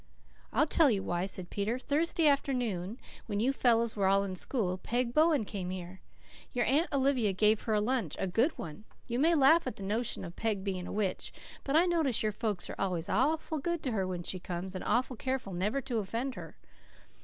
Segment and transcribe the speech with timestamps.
[0.51, 1.77] "I'll tell you why," said Peter.
[1.77, 6.01] "Thursday afternoon, when you fellows were all in school, Peg Bowen came here.
[6.53, 8.85] Your Aunt Olivia gave her a lunch a good one.
[9.05, 11.31] You may laugh at the notion of Peg being a witch,
[11.63, 14.83] but I notice your folks are always awful good to her when she comes, and
[14.85, 16.57] awful careful never to offend her."